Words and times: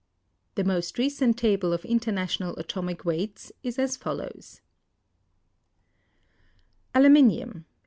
The 0.55 0.63
most 0.63 0.97
recent 0.97 1.37
table 1.37 1.71
of 1.73 1.85
International 1.85 2.55
Atomic 2.57 3.05
Weights 3.05 3.51
is 3.61 3.77
as 3.77 3.97
follows: 3.97 4.59
278 6.93 6.99
Aluminium. 6.99 7.65